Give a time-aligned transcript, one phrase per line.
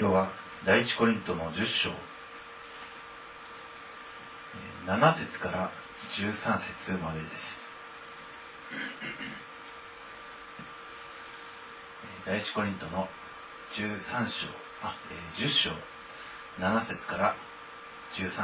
[0.00, 0.30] 今日は
[0.64, 1.90] 第一コリントの10章。
[4.86, 5.70] 7節から
[6.08, 6.32] 13
[6.86, 7.60] 節までです。
[12.24, 13.08] 第一コリントの
[13.74, 14.46] 13章。
[14.82, 14.96] あ、
[15.36, 15.70] えー、10章。
[16.58, 17.34] 7節から
[18.14, 18.40] 13節。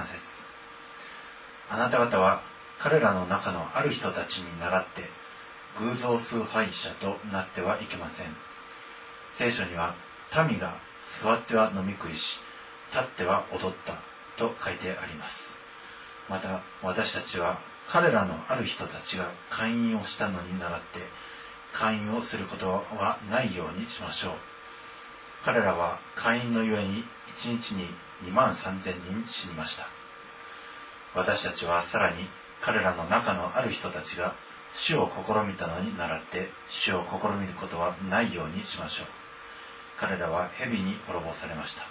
[1.70, 2.42] あなた方は
[2.78, 5.08] 彼らの中のある人たちに倣って
[5.78, 8.36] 偶像崇拝者となってはいけません。
[9.38, 9.94] 聖書には
[10.46, 10.84] 民が
[11.22, 12.40] 座っては飲み食いし
[12.92, 14.00] 立っては踊った
[14.36, 15.54] と書いてあります。
[16.28, 20.86] また私たちは彼らのある人たちが会員をしたのに倣って
[21.72, 24.32] 会員をすることはないようにしましょう。
[25.44, 27.04] 彼らは会員のゆえに
[27.38, 27.88] 1日に
[28.24, 29.86] 2万3000人死にました。
[31.14, 32.28] 私たちはさらに
[32.60, 34.34] 彼らの中のある人たちが
[34.74, 39.06] 死を試みたのに倣って死を試みることはないようにしましょう。
[39.98, 41.82] 彼らは蛇に滅ぼされました。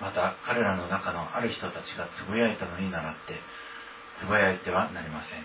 [0.00, 3.40] また彼らの中のある人たちがつぶやいたのに倣って
[4.18, 5.38] つぶやいてはなりません。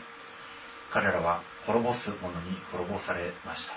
[0.92, 3.74] 彼らは滅ぼす者に滅ぼされました。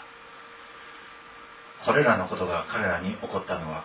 [1.84, 3.84] これらのことが彼らに起こったのは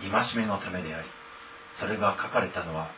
[0.00, 1.08] 戒めのためであり
[1.80, 2.90] それが書かれたのは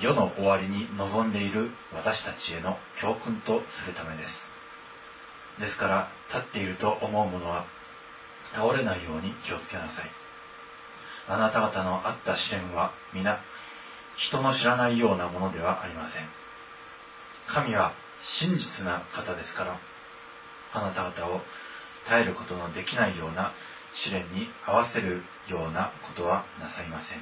[0.00, 4.48] 世の終わりに望んでいる私たちへの教訓とするためです。
[5.58, 7.66] ですから立っていると思う者は
[8.54, 10.10] 倒れないように気をつけなさい。
[11.28, 13.40] あなた方のあった試練は皆
[14.16, 16.28] 人の知らないようなものではありません。
[17.46, 19.80] 神は真実な方ですから
[20.72, 21.40] あなた方を
[22.06, 23.52] 耐えることのできないような
[23.92, 27.18] 試練に合わせるようなことはなさいません。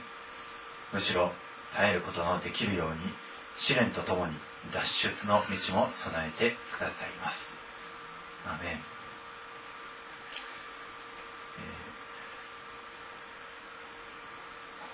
[0.92, 1.32] むしろ
[1.74, 2.96] 耐えることのできるように
[3.56, 4.34] 試練とともに
[4.72, 7.54] 脱出の道も備えてくださいます。
[8.46, 8.80] アメン、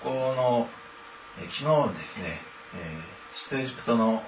[0.03, 0.69] ここの、
[1.39, 2.41] え昨日ですね、
[2.75, 4.23] えー、出エジプトの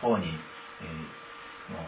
[0.00, 1.82] 方に、えー、もう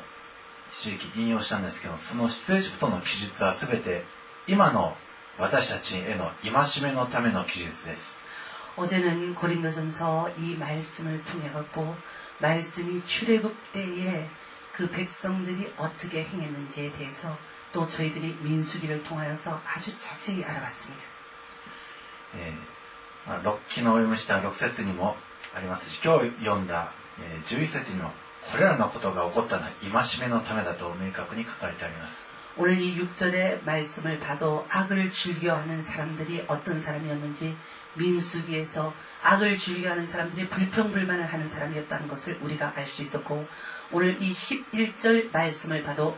[0.72, 4.04] 一時期引用したんですけど、そのシスエジプトの記述はすべて
[4.46, 4.96] 今の
[5.38, 8.20] 私たちへの戒めのための記述です。
[8.76, 11.92] 어ん는고린도전서 이 말씀을 통해 갖고
[12.40, 14.28] 말씀이 출애굽 때에
[14.72, 17.36] 그 백성들이 어떻게 행했는지에 대해서
[17.71, 21.03] 또 저희들이 민수기를 통하여서 아주 자세히 알아봤습니다.
[22.37, 22.53] 예,
[23.43, 25.15] 6期の読みした6節にも
[25.55, 26.91] ありますし今日読んだ
[27.45, 28.11] 11節にも
[28.51, 29.91] これらのことが起こったのは戒
[30.21, 32.25] めのためだと明確に書かれてあります
[32.57, 37.57] 오늘 이 6절의 말씀을 봐도 악을 즐겨하는 사람들이 어떤 사람이었는지
[37.95, 38.93] 민수기에서
[39.23, 43.47] 악을 즐겨하는 사람들이 불평불만을 하는 사람이었다는 것을 우리가 알 수 있었고
[43.91, 46.17] 오늘 이 11절 말씀을 봐도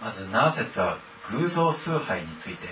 [0.00, 0.98] まず7節は
[1.30, 2.68] 偶像崇拝について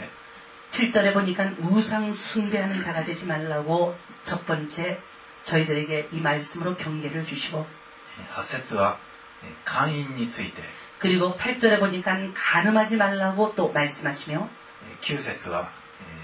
[0.70, 5.00] 7절에 보니까 우상 숭배하는 자가 되지 말라고 첫 번째
[5.42, 7.66] 저희들에게 이 말씀으로 경계를 주시고
[8.34, 8.98] 8節は
[9.64, 10.62] 会員について
[10.98, 14.48] 그리고 8절에 보니까 가늠하지 말라고 또 말씀하시며
[15.00, 15.70] 9節は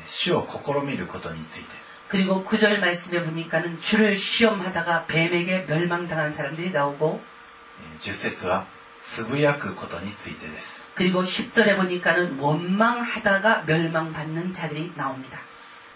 [0.07, 1.69] 死を試みることについて
[2.09, 7.23] 그리고 9절 말씀에 보니까는 주를 시험하다가 뱀에게 멸망당한 사람들이 나오고
[8.01, 8.67] 10節は
[9.05, 15.39] つぶやくことについてです 그리고 10절에 보니까는 원망하다가 멸망받는 자들이 나옵니다.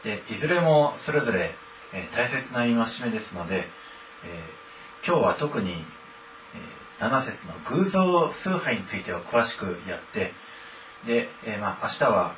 [0.02, 1.54] でいずれもそれぞれ、
[1.92, 3.66] えー、大切な戒めですので、
[4.24, 10.32] えー、今日は特に、えー、7節の偶像崇拝については詳しくやって
[11.06, 12.36] で、えー、まあ、明日は、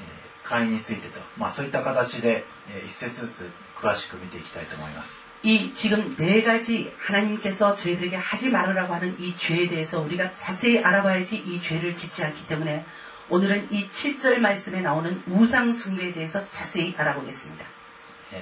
[0.00, 3.50] えー、会員についてと、まあ、そういった形で、えー、一節ずつ
[3.80, 5.25] 詳しく見ていきたいと思います。
[5.44, 11.36] 이 지금 네 가지 하나님께서 저희들에게 하지 말으라고 하는 이 죄에 대해서 우리가 자세히 알아봐야지
[11.36, 12.84] 이 죄를 짓지 않기 때문에
[13.28, 17.64] 오늘은 이 7절 말씀에 나오는 우상 숭배에 대해서 자세히 알아보겠습니다.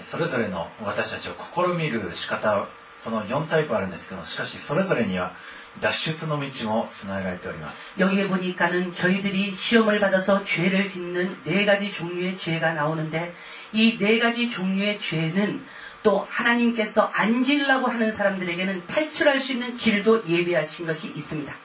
[0.05, 2.69] それぞれの私たちを試みる仕方
[3.03, 5.35] この4タイプあるんですけどしかしそれぞれには
[5.81, 7.99] 脱出の道も備えられております。
[7.99, 13.35] 여기에 보니까는 저희들이 시험을 받아서 죄를 짓는 네 가지 종류의 죄가 나오는데
[13.73, 15.65] 이 네 가지 종류의 죄는
[16.06, 21.58] 또 하나님께서 앉으려고 하는 사람들에게는 탈출할 수 있는 길도 예비하신 것이 있습니 다.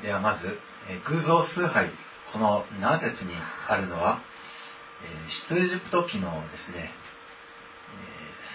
[0.00, 0.58] ではまず
[1.04, 1.90] 偶像崇拝
[2.32, 3.34] この7節に
[3.68, 4.20] あるのは
[5.28, 6.90] 出エジプト記のですね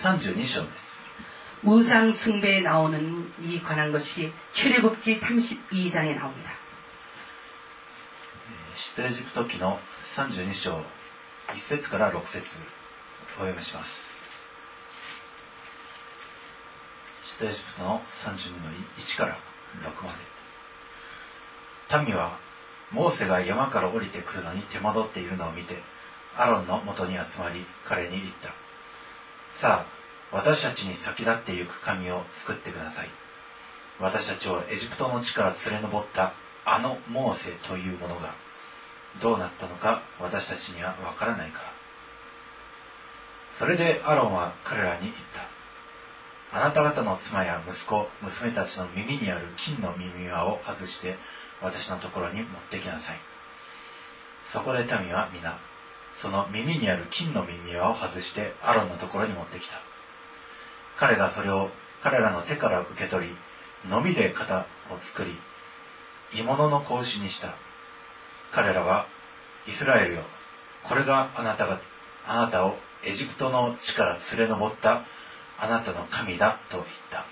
[0.01, 1.01] 32章です
[1.63, 6.57] 우상 숭배에 나오는 이 관한 것이 출애굽기 32장에 나옵니 다.
[8.73, 9.77] 出エジプト記の
[10.15, 10.83] 32章
[11.49, 12.57] 1節から6節
[13.37, 14.10] お読みします。
[17.41, 19.39] 出エジプトの32の1から
[19.81, 20.11] 6ま
[21.89, 22.05] で。
[22.05, 22.37] 民は
[22.91, 25.81] モーセが山から降りてくるのに手間取っているのを見て、
[26.35, 28.53] アロンの元に集まり彼に言った。
[29.57, 30.01] さあ、
[30.31, 33.09] 私たちに先立って行く神を作ってください。
[33.99, 36.33] 私たちをエジプトの地から連れ上った
[36.65, 38.33] あのモーセというものが
[39.21, 41.73] どうなったのか私たちにはわからないから。
[43.57, 45.50] それでアロンは彼らに言った。
[46.53, 51.15] あなた方の妻や息子、娘たちの耳にある金の耳輪を外して
[51.61, 53.19] 私のところに持ってきなさい。
[54.51, 55.57] そこで民は皆、
[56.17, 59.75] その耳にある金の耳輪を外してアロンのところに持ってきた。
[60.97, 61.69] 彼がそれを
[62.03, 63.35] 彼らの手から受け取り、
[63.89, 65.37] のみで型を作り、
[66.33, 67.55] 鋳物の格子にした。
[68.51, 69.07] 彼らは、
[69.67, 70.23] イスラエルよ、
[70.83, 71.79] これがあなたが、
[72.27, 75.03] あなたをエジプトの地から連れ上った
[75.61, 77.27] あなたの神だと言った。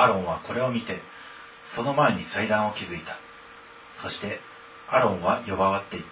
[0.00, 1.00] アロンはこれを見て、
[1.74, 3.18] その前に祭壇を築いた。
[4.00, 4.40] そして、
[4.88, 6.04] アロンは呼ばわっていっ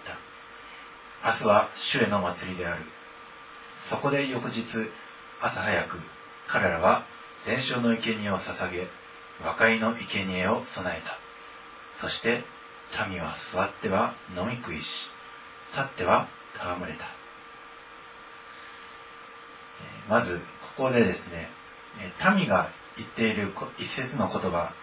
[1.23, 1.31] た。
[1.31, 2.83] 明日は主への祭りである。
[3.77, 4.91] そこで翌日、
[5.39, 5.99] 朝早く、
[6.47, 7.05] 彼らは
[7.45, 8.87] 全焼の生贄を捧げ、
[9.41, 11.17] 和解の生贄を備えた。
[11.97, 12.43] そして、
[13.09, 15.09] 民は座っては飲み食いし、
[15.71, 17.05] 立っては戯れた。
[20.09, 20.41] まず、
[20.75, 21.49] ここでですね、
[22.35, 24.73] 民が言っている一節の言葉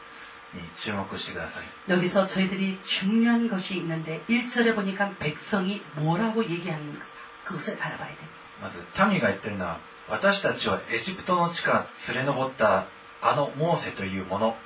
[0.55, 1.65] に注目してください。
[1.91, 6.99] 여기서저희들이중요한것이있는데1절에보니까백성이뭐라고얘기하는
[7.47, 8.79] 그것을알아봐야됩니다まず
[9.11, 12.87] 民が言ってるのは私たちはエジプトの地から連れ上った
[13.23, 14.57] あのモーセというもの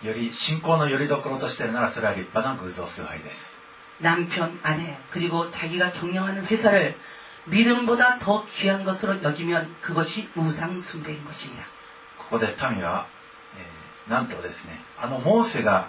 [0.05, 3.57] ー、よ人信仰人より人ころ人して人るな人、それは立派な偶像崇拝です。
[4.01, 6.95] 男 편、 あれ、그리고 자기が경영하는 회사 를、
[7.49, 11.67] 믿음보다 더 귀한 것으로 여기 면、 그것이 우상 숭배인 것입니 다。
[12.19, 13.09] ここで民は、
[13.57, 15.89] えー、なんとですね、あのモーセが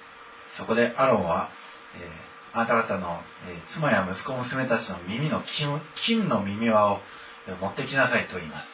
[0.50, 1.50] そこでアロンは、
[1.96, 7.00] えーあなた方の、えー妻や息子娘たちの耳の金金の耳輪を
[7.46, 8.68] えー持ってきなさいと言います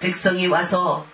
[0.00, 1.06] 백성이 와서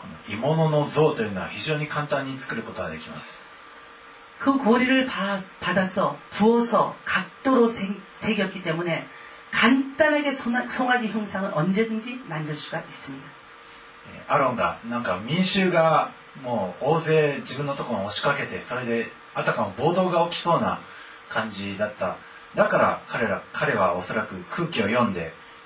[0.00, 3.38] この鋳物の像というのは非常に簡単に作ることができます。
[4.38, 7.90] 그 고리를 바- 받아서 부어서 각도로 새-
[8.20, 9.06] 새겼기 때문에
[9.52, 13.26] 간단하게 소나- 송아지 형상을 언제든지 만들 수가 있습니다.
[14.12, 16.12] えーアロンが、なんか民衆が
[16.42, 20.80] もう大勢自分のところに押しかけて、それであたかも暴動が起きそうな
[21.28, 22.16] 感じだった。
[22.54, 25.40] だから彼ら、彼はおそらく空気を読んで、えー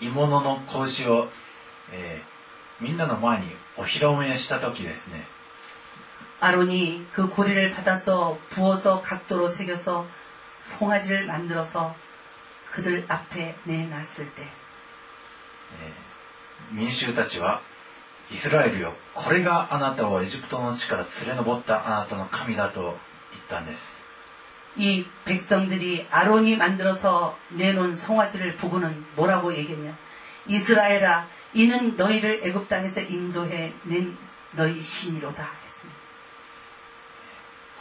[0.00, 1.28] 鋳物の格子を、
[1.92, 2.30] えー
[2.82, 5.26] みんなの前にお披露目した時ですね、
[6.40, 10.06] 아론이 그 고리를 받아서 부어서 각도로 새겨서
[10.78, 11.94] 송아지를 만들어서
[12.72, 14.42] 그들 앞에 내놨을 때
[15.78, 17.60] えー民衆たちは、
[18.32, 22.80] イスラエルよ、これがあなたをエジプトの地から連れ上ったあなたの神だと
[23.32, 24.00] 言ったんです。
[24.76, 29.96] 이 백성들이 아론이 만들어서 내놓은 송아지를 보고는 뭐라고 얘기했냐?
[30.46, 34.16] 이스라엘아, 이는 너희를 애굽 땅에서 인도해 낸
[34.52, 36.00] 너희 신이로다 했습니다.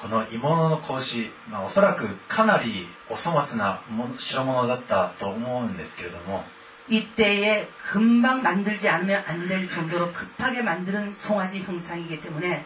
[0.02, 6.44] この鋳物の格子、まあ、おそらくかなりお粗末なもの代物だったと思うんですけれども、
[6.90, 12.66] 이때에 금방 만들지 않으면 안 될 정도로 급하게 만드는 송아지 형상이기 때문에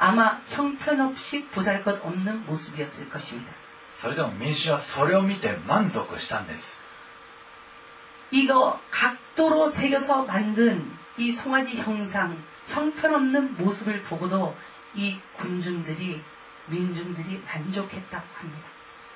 [0.00, 3.52] 아마 형편없이 보잘 것 없는 모습이었을 것입니 다.
[3.92, 6.78] それでも民衆はそれを見て満足したんです.
[8.32, 12.32] 이거 각도로 새겨서 만든 이 송아지 형 상,
[12.72, 14.54] 형편없는 모습을 보고도
[14.96, 16.24] 이 군중들이
[16.72, 18.64] 민중들이 만족했다고 합니 다.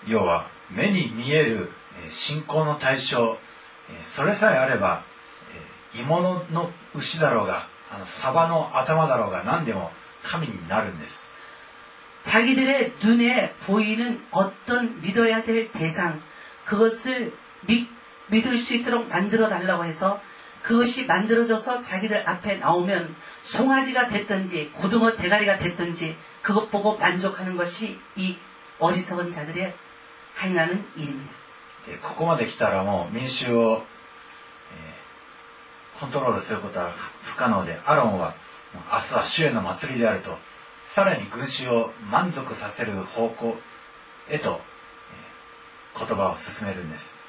[0.07, 1.73] 要は目に見える
[2.11, 3.39] 信仰の対象
[4.15, 5.03] それさえあれば
[5.95, 9.91] 鋳物の牛だろうがあのサバの頭だろうが何でも
[10.24, 11.30] 神になるんです。
[12.24, 16.22] 자기들의 눈에 보이는 어떤 믿어야 될 대상,
[16.66, 17.34] 그것을
[17.66, 17.88] 믿,
[18.28, 20.22] 믿을 수 있도록 만들어 달라고 해서
[20.62, 28.38] 그것이 만들어져서 자기들 앞에 나오면 송아지가 됐든지 고등어 대가리가 됐든지 그것 보고 만족하는 것이 이
[28.80, 29.74] 어리석은 자들의
[30.42, 31.34] 행하는 일입니다.
[31.86, 33.84] でここまで来たらもう民衆を、
[34.74, 35.00] えー
[36.00, 38.34] コントロールすることは不不可能で、アロンはもう
[38.74, 40.38] 明日は主への祭りであると、
[40.86, 43.58] さらに群衆を満足させる方向
[44.30, 44.60] へと、えー
[46.00, 47.20] 言葉を進めるんです。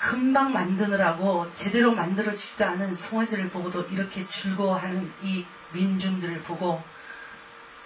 [0.00, 6.82] 금방 만드느라고 제대로 만들어지지도 않은 송아지를 보고도 이렇게 즐거워하는 이 민중들을 보고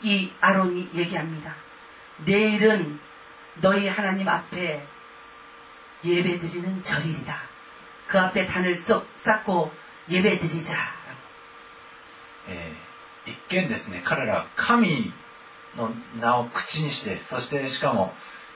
[0.02, 1.54] 이 아론이 얘기합니다.
[2.24, 3.00] 내일은
[3.60, 4.86] 너희 하나님 앞에
[6.04, 7.36] 예배드리는 절이다.
[8.06, 9.72] 그 앞에 단을 썩 쌓고
[10.08, 10.76] 예배드리자.
[12.48, 15.10] えー一見ですね、彼らは神
[15.78, 15.90] の
[16.20, 18.12] 名を口にして、そしてしかも、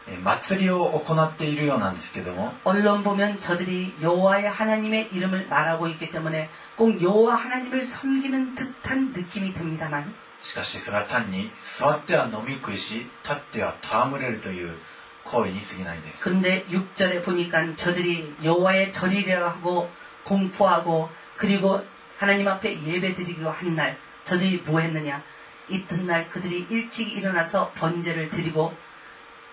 [0.07, 9.13] えー祭りを行っているようなんですけども、 언론 보면 저들이 여호와의 하나님의 이름을 말하고 있기 때문에 꼭 여호와 하나님을 섬기는 듯한
[9.15, 14.79] 느낌이 듭니다만 しかしそれは単に座っては飲み食いし、立っては戯れるという
[15.25, 16.23] 行為に過ぎないです。
[16.23, 19.91] 근데 6절에 보니까 저들이 여호와의 절이라 하고
[20.25, 21.83] 공포하고 그리고
[22.23, 25.23] 하나님 앞에 예배드리기로 한 날 저들이 뭐 했느냐
[25.69, 28.75] 이튿날 그들이 일찍 일어나서 번제를 드리고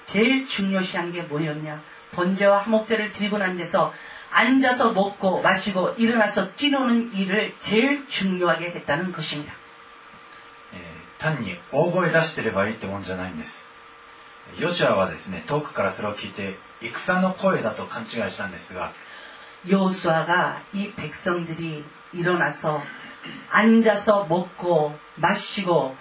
[0.05, 1.81] 제일 중요시한 게 뭐였냐
[2.11, 3.93] 번제와 화목제를 드리고 난 데서
[4.31, 9.53] 앉아서 먹고 마시고 일어나서 뛰노는 일을 제일 중요하게 했다는 것입니다.
[10.73, 13.65] えー単に大声出してればいいってもんじゃないんです。
[14.59, 18.91] ヨシュアはですね、遠くからそれを聞いて、戦の声だと勘違いしたんですが、
[19.67, 22.82] 요수아가 이 백성들이 일어나서
[23.50, 25.96] 앉아서 먹고 마시고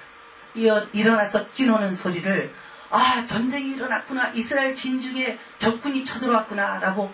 [0.55, 2.53] 일어나서 뛰노는 소리를
[2.91, 4.29] 아 전쟁이 일어났구나.
[4.29, 7.13] 이스라엘 진중에 적군이 쳐들어왔구나라고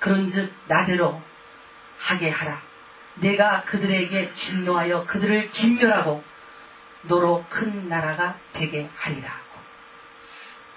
[0.00, 1.22] 그런즉 나대로
[1.96, 2.60] 하게 하라.
[3.16, 6.24] 내가 그들에게 진노하여 그들을 진멸하고
[7.02, 9.44] 너로 큰 나라가 되게 하리라.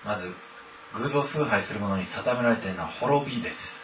[0.04, 0.34] まず
[0.94, 3.81] 偶像崇拝する者に定められているのは滅びです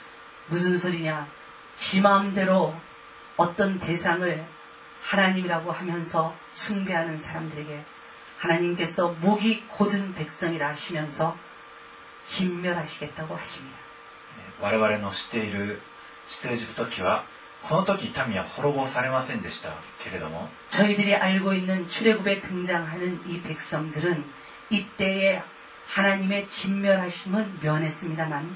[0.48, 1.28] 무슨 소리냐?
[1.76, 2.76] 지 마음대로
[3.38, 4.46] 어떤 대상을
[5.02, 7.84] 하나님이라고 하면서 숭배하는 사람들에게
[8.38, 11.38] 하나님께서 목이 곧은 백성이라 하시면서
[12.26, 13.78] 진멸하시겠다고 하십니다.
[14.38, 15.82] えー我々の知っている
[16.28, 17.26] 出エジプト記は
[17.64, 24.26] この時民は滅ぼされませんでしたけれども 저희들이 알고 있는 출애굽에 등장하는 이 백성들은
[24.70, 25.42] 이때에
[25.88, 28.56] 하나님의 진멸하심은 면했습니다만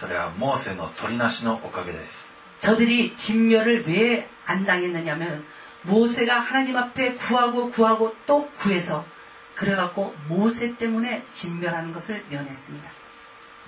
[0.00, 5.44] それはモーセの取りなしのおかげです 저들이 진멸을 왜 안 당했느냐면
[5.82, 9.04] 모세가 하나님 앞에 구하고 구하고 또 구해서
[9.56, 12.90] 그래갖고 모세 때문에 진멸하는 것을 면했습니다.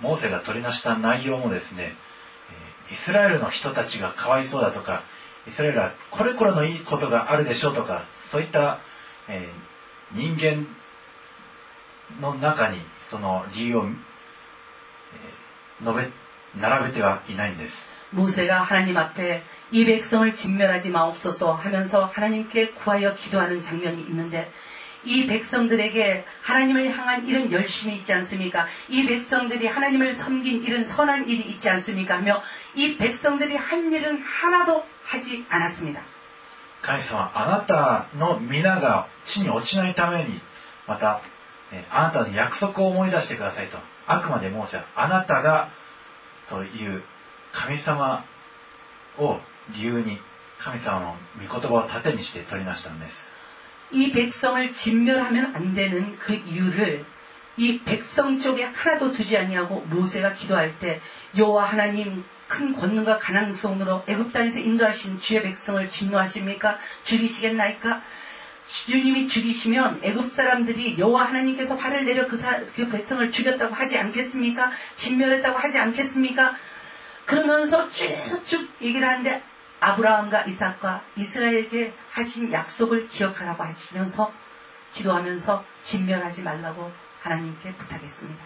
[0.01, 1.97] モーセが取りなした内容もですね、
[2.87, 5.03] えーイスラエルの人たちがかわいそうだとか、
[5.47, 8.79] イスラエルはこれこれのいいことがあるでしょうとか、そういった、
[9.29, 10.67] えー人間
[12.21, 12.79] の中に
[13.11, 13.95] その理由を、えー
[15.81, 16.11] 述べ、
[16.61, 17.89] 並べてはいないんです。
[18.11, 24.51] 모세가 하나님 앞에 이 백성을 진멸하지 마옵소서 하면서 하나님께 구하여 기도하는 장면이 있는데
[25.05, 28.67] 이 백성들에게 하나님을 향한 이런 열심이 있지 않습니까?
[28.89, 32.17] 이 백성들이 하나님을 섬긴 이런 선한 일이 있지 않습니까?
[32.17, 32.43] 하며
[32.75, 36.03] 이 백성들이 한 일은 하나도 하지 않았습니다.
[36.81, 40.41] 神様、あなたの皆が地に落ちないために、
[40.87, 41.23] また、
[41.73, 43.79] えーあなたの約束を思い出してくださいと。
[44.07, 45.71] あくまでモーセは、あなたが、
[46.49, 47.03] という
[47.53, 48.25] 神様
[49.19, 49.39] を
[49.75, 50.19] 理由に、
[50.59, 53.29] 神様の御言葉を盾にして取りなしたんです。
[53.91, 57.07] 이 백성을 진멸하면 안 되는 그 이유를
[57.57, 61.01] 이 백성 쪽에 하나도 두지 아니하고 모세가 기도할 때
[61.37, 66.79] 여호와 하나님 큰 권능과 가능성으로 애굽 땅에서 인도하신 주의 백성을 진노하십니까?
[67.05, 68.03] 죽이시겠나이까?
[68.69, 74.71] 주님이 죽이시면 애굽 사람들이 여호와 하나님께서 화를 내려 그, 사- 그 백성을 죽였다고 하지 않겠습니까?
[74.95, 76.55] 진멸했다고 하지 않겠습니까?
[77.25, 79.43] 그러면서 쭉쭉 얘기를 하는데
[79.81, 84.33] 아브라함과 이삭과 이스라엘에게 하신 약속을 기억하라고 하시면서
[84.93, 86.91] 기도하면서 진멸하지 말라고
[87.23, 88.45] 하나님께 부탁했습니다.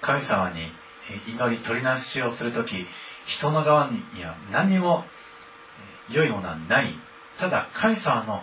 [0.00, 0.72] 神様に
[1.10, 2.86] えー祈り取りなしをするとき、
[3.26, 5.04] 人の側には何も
[6.08, 6.98] えー良いものはない。
[7.38, 8.42] ただ神様の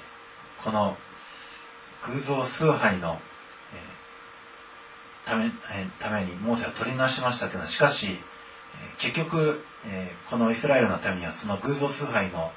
[0.62, 0.96] この
[2.06, 3.20] 偶像崇拝の、
[3.74, 12.50] えーためえーためにモーセは取りなしましたけど、しかし、えー結局、えーこのイスラエルの民はその偶像崇拝の、えー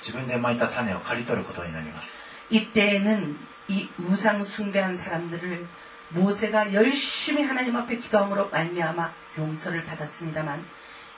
[0.00, 2.10] 自分でまいた種を刈り取ることになります
[2.50, 5.66] 이때에는 이 우상 숭배한 사람들을
[6.10, 10.66] 모세가 열심히 하나님 앞에 기도함으로 말미암아 용서를 받았습니다만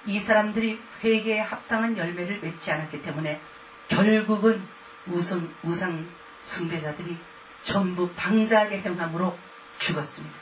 [0.06, 3.40] 이 사람들이 회개에 합당한 열매를 맺지 않았기 때문에
[3.88, 4.62] 결국은
[5.11, 6.07] 우상, 우상
[6.43, 7.17] 숭배자들이
[7.63, 9.37] 전부 방자하게 행함으로
[9.79, 10.35] 죽었습니다.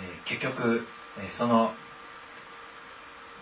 [0.00, 0.86] 네, 결국,
[1.18, 1.74] 네,その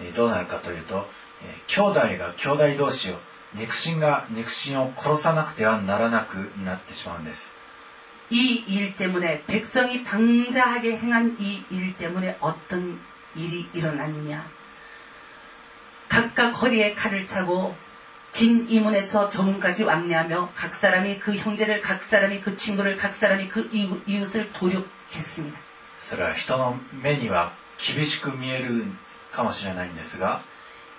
[0.00, 1.08] えーどうなるかというと
[1.42, 3.18] えー兄弟が兄弟同士を
[3.54, 7.52] 肉親が肉親を殺さなくてはならなくなってしまうんです
[8.30, 12.98] 이 일 때문에 백성이 방자하게 행한 이 일 때문에 어떤
[13.34, 14.46] 일이 일어났느냐.
[16.08, 17.74] 각각 허리에 칼을 차고
[18.32, 23.68] 진 이문에서 저문까지 왕래하며 각 사람이 그 형제를 각 사람이 그 친구를 각 사람이 그
[23.70, 25.58] 이웃- 이웃을 도륙했습니다.
[26.08, 28.86] それは人の目には厳しく見える
[29.30, 30.42] かもしれないんですが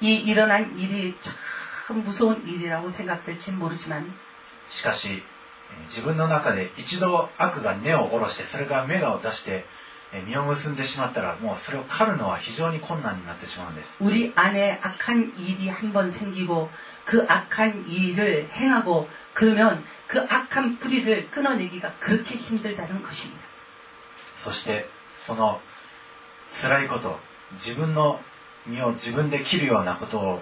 [0.02, 1.34] 이 일어난 일이 참
[1.90, 4.14] 무서운 일이라고 생각될지 모르지만
[4.70, 9.66] しかしえー自分の中で一度悪が根を下ろしてそれが芽を出して
[10.14, 16.70] えー実を結んでしまったらもうそれを刈るのは非常に困難になってしまうんです 우리 안에 악한 일이 한 번 생기고
[17.06, 23.42] 그 악한 일을 행하고 그러면 그 악한 뿌리를 끊어내기가 그렇게 힘들다는 것입니다.
[24.44, 25.60] そしてその
[26.62, 27.20] 辛いこと
[27.54, 28.20] 自分の
[28.68, 30.42] 身を自分で切るようなことを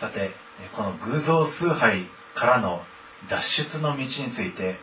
[0.00, 0.30] さて、
[0.74, 2.84] この偶像崇拝からの
[3.28, 4.78] 脱出の道について、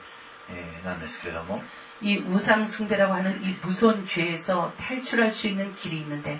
[0.49, 1.61] えー、なんですけれども。
[2.01, 6.39] 이 우상 숭배라고 하는 이 무서운 죄에서 탈출할 수 있는 길이 있는 데.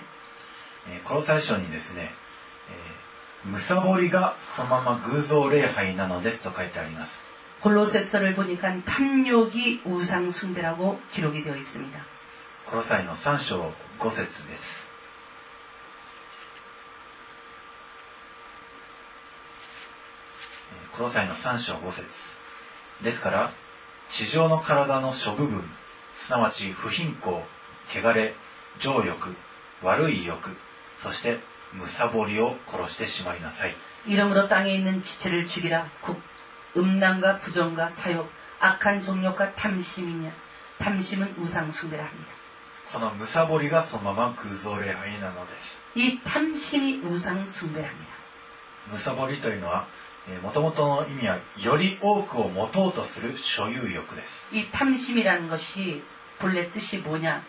[1.08, 2.12] 고로사서에ですね,
[3.48, 7.24] 무사보리가そのまま偶像礼拝なのですと書いてあります.
[7.62, 12.04] 골로새서를 보니까 탐욕이 우상 숭배라고 기록이 되어 있습니 다.
[12.68, 14.85] 고로사의 3장 5절입니 다.
[20.95, 22.05] ーコロサイの3章5節
[23.03, 23.51] ですから、
[24.09, 25.63] 地上の体の諸部分、
[26.13, 27.43] すなわち不貧困、
[27.93, 28.35] 汚れ、
[28.79, 29.35] 情欲、
[29.81, 30.55] 悪い欲、
[31.01, 31.39] そして
[31.73, 33.75] むさぼりを殺してしまいなさい。
[34.05, 35.89] 이름으로 땅에 있는 지체를 죽이라.
[36.01, 36.21] 국,
[36.75, 40.31] 음란과 부정과 사욕, 악한 정욕과 탐심이냐.
[40.79, 42.31] 탐심은 우상 숭배라 합니다.
[42.91, 45.81] このむさぼりがそのまま偶像礼拝なのです。
[45.95, 48.11] 이 탐심이 우상 숭배라 합니다.
[48.91, 49.87] むさぼりというのは、
[50.43, 54.47] もともとの意味は、より多くを持とうとする所有欲です。
[54.51, 56.03] 이 탐심이라는 것이
[56.39, 57.43] 본래 뜻이 뭐냐?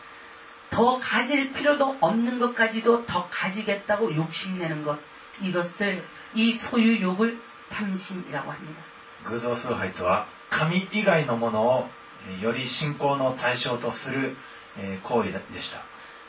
[0.70, 4.98] 더 가질 필요도 없는 것까지도 더 가지겠다고 욕심내는 것.
[5.42, 6.02] 이것을
[6.34, 7.38] 이 소유욕을
[7.70, 8.82] 탐심이라고 합니다.
[9.24, 11.88] 偶像崇拝とは、神以外のものを、
[12.28, 14.36] えーより信仰の対象とする、
[14.78, 15.82] えー行為でした。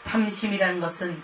[0.04, 1.24] 탐심이라는 것은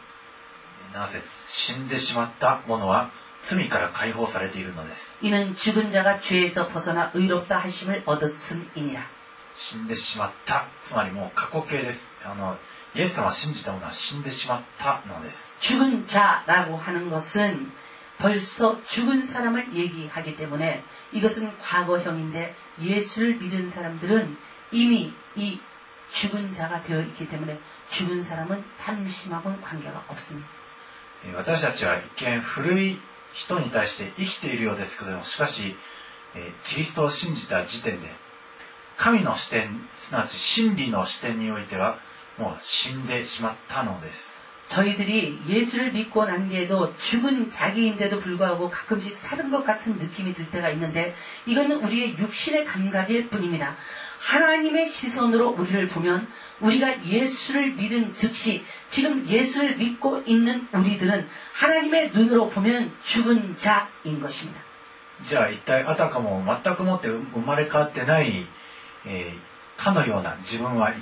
[0.92, 3.10] 7節死んでしまった者は
[3.42, 9.02] 罪から解放されているのです 이는 죽은 자가 죄에서 벗어나 의롭다 하심을 얻었음이니라
[9.54, 12.56] 死んでしまったつまりもう過去形ですあの
[12.94, 17.72] イエス様を信じた者は死んでしまったのです 죽은 자라고 하는 것은
[18.18, 24.36] 벌써 죽은 사람을 얘기하기 때문에 이것은 과거형인데 예수를 믿은 사람들은
[24.70, 25.58] 이미 이
[26.12, 30.46] 죽은 자가 되어 있기 때문에 죽은 사람은 탐심하고는 관계가 없습니다.
[31.24, 33.00] えー私たちは一見古い
[33.36, 35.76] 人に対して生きているようですけどもしかし、
[36.34, 38.08] えーキリストを信じた時点で
[38.96, 41.98] 神の視点すなわち真理の視点においては
[42.38, 44.32] もう死んでしまったのです
[44.68, 50.70] 저희들이 예수를 믿고 난 뒤에도 죽은 자기인데도 불구하고 가끔씩 사는 것 같은 느낌이 들 때가
[50.70, 51.14] 있는데
[51.46, 53.76] 이거는 우리의 육신의 감각일 뿐입니다.
[54.26, 56.28] 하나님의 시선으로 우리를 보면
[56.60, 64.60] 우리가 예수를 믿은 즉시 지금 예수를 믿고 있는 우리들은 하나님의 눈으로 보면 죽은 자인 것입니다.
[65.22, 68.46] じゃあ一体あたかも全くもって生まれ変わってない、
[69.06, 69.52] えー
[69.82, 70.94] かのような自分はい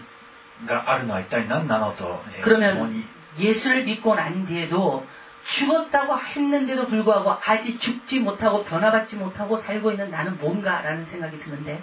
[0.67, 2.05] があるのは一体何なのと、
[2.37, 3.05] えー 그러면 共に
[3.39, 5.07] 예수를 믿고 난 뒤에도
[5.45, 11.83] 죽었다고 했는데도 불구하고 아직 죽지 못하고 변화받지 못하고 살고 있는 나는 뭔가라는 생각이 드는데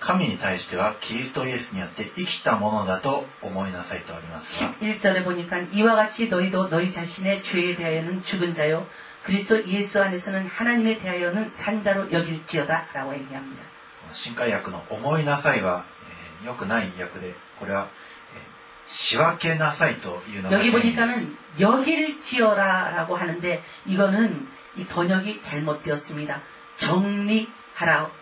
[0.00, 8.86] 神に対してはキリストイエスによって生きたものだと思いなさいとありますが 11절에 보니까 이와 같이 너희도 너희 자신의 죄에 대하여는 죽은 자요
[9.24, 13.62] 그리스도 예수 안에서는 하나님에 대하여는 산 자로 여길지어다 라고 얘기합니다.
[14.12, 15.86] 新海訳の「思いなさいは」
[16.42, 17.88] えー良くない訳でこれは、
[18.34, 18.54] えー
[18.86, 26.42] 仕分けなさいというのが 여기 原因です 보니까는 여길지어라라고 하는데 이거는 이 번역이 잘못되었습니다.
[26.76, 28.10] 정리하라고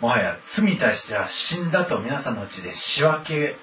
[0.00, 3.56] もはや罪に対しては死んだと皆さんのうちで仕分け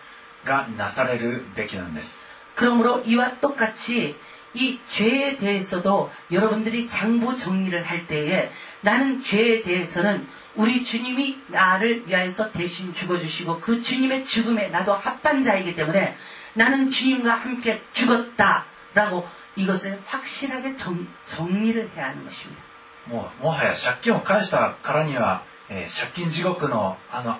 [0.45, 2.17] がなされるべきなんです
[2.55, 4.15] 그러므로 이와 똑같이
[4.53, 12.51] 이 죄에 대해서도 여러분들이 장부 정리를 할 때에 나는 죄에 대해서는 우리 주님이 나를 위하여서
[12.51, 16.17] 대신 죽어주시고 그 주님의 죽음에 나도 합반자이기 때문에
[16.53, 22.69] 나는 주님과 함께 죽었다라고 이것을 확실하게 정, 정리를 해야 하는 것입니다.
[23.09, 27.37] もうもはや借金を返したからには、 えー借金地獄のあの、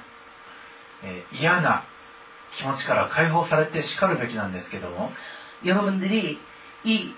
[1.04, 1.86] えー嫌な
[2.56, 5.12] 気持ちから解放されてしかるべきなんですけども
[5.63, 6.39] 여러분들이
[6.84, 7.13] 이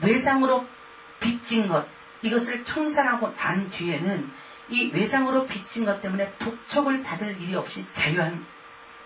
[0.00, 0.66] 외상으로
[1.20, 1.86] 빚진 것
[2.22, 4.32] 이것을 청산하고 난 뒤에는
[4.70, 8.46] 이 외상으로 빚진 것 때문에 독촉을 받을 일이 없이 자유한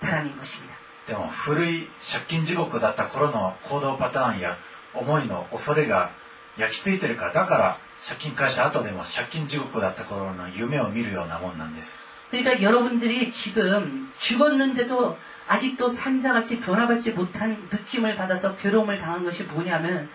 [0.01, 0.77] 사람인 것입니다.
[1.07, 4.59] でも古い借金地獄だった頃の行動パターンや
[4.95, 6.13] 思いの恐れが
[6.57, 11.99] 焼き付いてるからだから借金返した後でも借金地獄だった頃の夢を見るようなもんなんです
[12.31, 15.17] 그러니까 여러분들이 지금 죽었는데도
[15.49, 20.11] 아직도 산자같이 변화받지 못한 느낌을 받아서 괴로움을 당한 것이 뭐냐면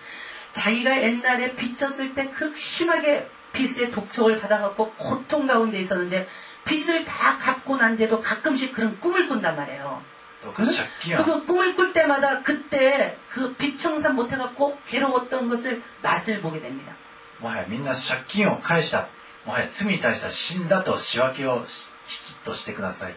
[0.51, 6.27] 자기가 옛날에 빚졌을 때 극심하게 빚의 독촉을 받아갖고 고통 가운데 있었는데
[6.65, 10.03] 빚을 다 갚고 난데도 가끔씩 그런 꿈을 꾼단 말이에요.
[10.43, 16.93] どうか借金を 그 꿈을 꿀 때마다 그때 그 빚 청산 못해갖고 괴로웠던 것을 맛을 보게 됩니다.
[17.39, 19.07] もはやみんな借金を返した。
[19.45, 23.15] もはや罪に対しては死んだと仕分けをしきちっとしてください。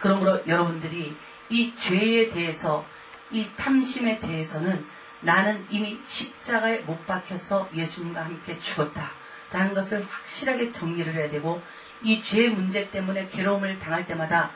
[0.00, 1.16] 그러므로 여러분들이
[1.48, 2.84] 이 죄에 대해서
[3.30, 4.86] 이 탐심에 대해서는
[5.22, 9.10] 나는 이미 십자가에 못 박혀서 예수님과 함께 죽었다.
[9.52, 11.62] 라는 것을 확실하게 정리를 해야 되고
[12.02, 14.50] 이 죄 문제 때문에 괴로움을 당할 때마다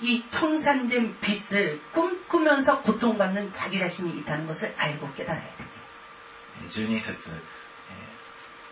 [0.00, 5.80] 이 청산된 빚을 꿈꾸면서 고통받는 자기 자신이 있다는 것을 알고 깨달아야 됩니다.
[6.68, 7.36] 12節、えー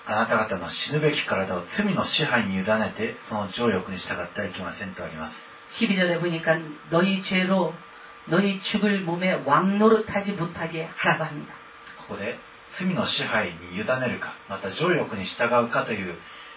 [0.06, 5.48] あなた方の死ぬべき体を罪の支配に委ねて、その情欲に従ってはいけませんとあります。
[5.70, 6.58] 12절에 보니까
[6.90, 7.72] 너희 죄로
[8.26, 11.54] 너희 죽을 몸에 왕노릇하지 못하게 하라고 합니다.
[12.06, 12.38] ここで、
[12.72, 16.14] 罪の支配に委ねるか、また情欲に従うかという、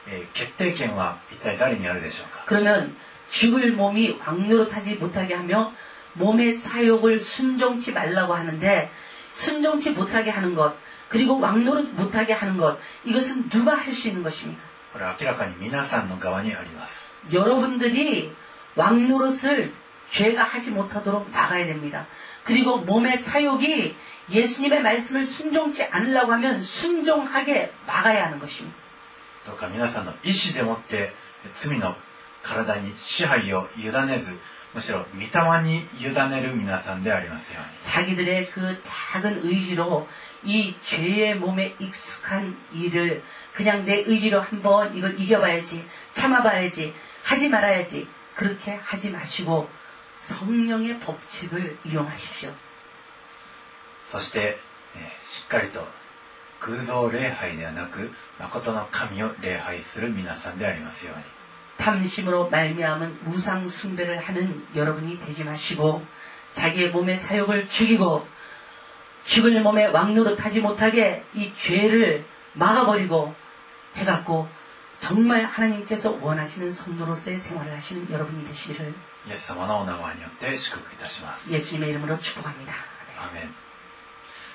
[0.08, 2.98] えー決定権は一体誰にあるでしょうか 그러면
[3.32, 5.74] 죽을 몸이 왕노릇하지 못하게 하며
[6.14, 8.92] 몸의 사욕을 순종치 말라고 하는데
[9.32, 10.76] 순종치 못하게 하는 것
[11.10, 14.62] 그리고 왕노릇 못하게 하는 것 이것은 누가 할 수 있는 것입니까?
[14.94, 17.08] これは明らかに皆さんの側にあります。
[17.32, 18.34] 여러분들이
[18.76, 19.74] 왕노릇을
[20.10, 22.08] 죄가 하지 못하도록 막아야 됩니다.
[22.44, 23.96] 그리고 몸의 사욕이
[24.30, 28.76] 예수님의 말씀을 순종치 않으려고 하면 순종하게 막아야 하는 것입니다.
[29.46, 31.12] どうか皆さんの意志でもって
[31.54, 31.96] 罪の
[32.44, 34.38] 体に支配を委ねず、
[34.74, 37.80] むしろ御霊に委ねる皆さんでありますように。
[37.82, 40.08] 자기들의 그 작은 의지로
[40.44, 46.94] 이 죄의 몸에 익숙한 일을 그냥 내 의지로 한번 이걸 이겨봐야지, 참아봐야지,
[47.24, 49.68] 하지 말아야지, 그렇게 하지 마시고
[50.16, 52.54] 성령의 법칙을 이용하십시오.
[54.12, 54.58] そして、
[54.96, 55.86] えーしっかりと
[56.62, 61.24] 偶像礼拝ではなく、誠の神を礼拝する皆さんでありますように。
[61.82, 66.06] 탐심으로 말미암은 우상 숭배를 하는 여러분이 되지 마시고
[66.52, 68.28] 자기의 몸의 사욕을 죽이고
[69.24, 73.36] 죽을 몸에 왕노릇하지 못하게 이 죄를 막아버리고
[73.96, 74.48] 해갖고
[74.98, 78.94] 정말 하나님께서 원하시는 성도로서의 생활을 하시는 여러분이 되시기를
[79.28, 81.52] イエス様のお名前によって祝福いたします。
[81.52, 82.74] 예수님의 이름으로 축복합니다.
[83.20, 83.54] アーメン。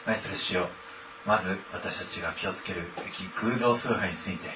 [0.07, 0.69] 愛する主よ
[1.27, 4.49] まず私たちが気をつけるべき偶像崇拝について、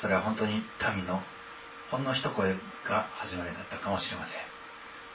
[0.00, 0.64] それは本当に
[0.96, 1.22] 民の
[1.93, 2.55] ほんの一声
[2.89, 4.39] が始まりだったかもしれません。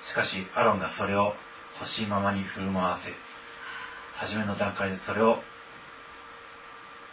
[0.05, 1.35] しかし、アロンがそれを
[1.81, 3.11] 欲しいままに振る舞わせ、
[4.14, 5.43] 初めの段階でそれを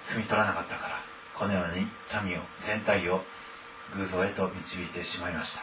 [0.08, 0.97] 摘み取らなかったから、
[1.34, 1.88] このように
[2.23, 3.23] 民を、全体を
[3.97, 5.62] 偶像へと導いてしまいました。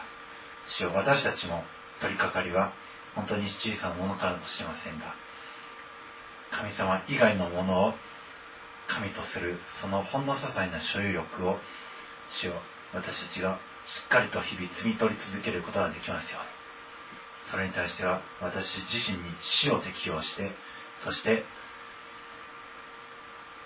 [0.67, 1.63] 主よ私たちも
[2.01, 2.73] 取り掛かりは
[3.15, 5.15] 本当に小さなものかもしれませんが、
[6.51, 7.93] 神様以外のものを
[8.89, 11.57] 神とするそのほんの些細な所有欲を
[12.29, 12.53] 主よ
[12.93, 16.47] 私たちがしっかりと日々摘み取り続けることができますように。
[17.51, 20.51] それに対しては私自身に死を適用して
[21.03, 21.43] そして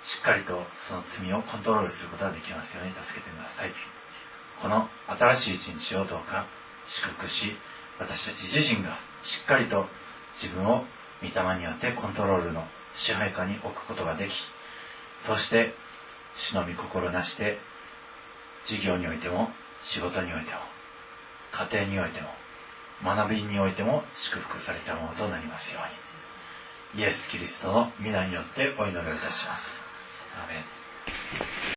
[0.03, 3.71] しっかりとその罪をコントロールすることができますように助けてください。
[4.61, 6.47] この新しい一日をどうか
[6.87, 7.55] 祝福し
[7.99, 9.85] 私たち自身がしっかりと
[10.33, 10.85] 自分を
[11.21, 14.31] 御霊によってコントロールの支配下に置くことができ
[15.25, 15.73] そして
[16.35, 17.59] 主の御心なして
[18.63, 19.49] 事業においても
[19.81, 20.59] 仕事においても
[21.51, 22.29] 家庭においても
[23.03, 27.03] 学びにおいても祝福されたものとなりますように。
[27.03, 29.75] イエス・キリストの皆によってお祈りをいたします。
[30.35, 31.57] アメン。